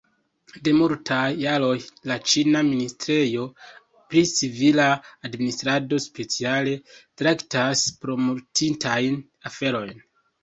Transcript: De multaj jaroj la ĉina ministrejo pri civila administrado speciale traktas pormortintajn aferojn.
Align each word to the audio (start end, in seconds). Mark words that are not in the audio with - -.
De 0.67 0.71
multaj 0.75 1.25
jaroj 1.41 1.73
la 2.11 2.15
ĉina 2.29 2.61
ministrejo 2.69 3.43
pri 4.13 4.23
civila 4.31 4.87
administrado 5.29 5.99
speciale 6.07 6.73
traktas 7.23 7.83
pormortintajn 8.07 9.21
aferojn. 9.51 10.03